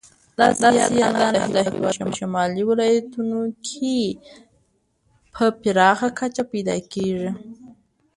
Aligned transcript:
دا 0.39 0.47
سیاه 0.59 1.11
دانه 1.21 1.43
د 1.53 1.55
هېواد 1.67 1.95
په 2.03 2.09
شمالي 2.19 2.63
ولایتونو 2.69 3.41
کې 3.67 3.97
په 5.33 5.45
پراخه 5.61 6.09
کچه 6.19 6.43
پیدا 6.51 6.75
کیږي. 6.91 7.29